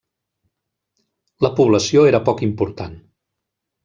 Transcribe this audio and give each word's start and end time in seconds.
La 1.47 1.51
població 1.59 2.07
era 2.13 2.21
poc 2.31 2.41
important. 2.51 2.97